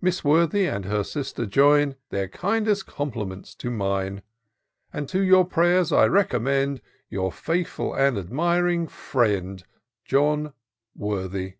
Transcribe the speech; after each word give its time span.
Miss 0.00 0.24
Worthy 0.24 0.66
and 0.66 0.86
her 0.86 1.04
sister 1.04 1.46
join 1.46 1.94
Their 2.10 2.26
kindest 2.26 2.84
compliments 2.88 3.54
to 3.54 3.70
mine; 3.70 4.22
And 4.92 5.08
to 5.08 5.20
your 5.22 5.44
prayers 5.44 5.92
I 5.92 6.06
recommend 6.06 6.80
Your 7.08 7.30
faithful 7.30 7.94
and 7.94 8.18
admiring 8.18 8.88
jfriend, 8.88 9.62
Jonathan 10.04 10.52
Worthy." 10.96 11.58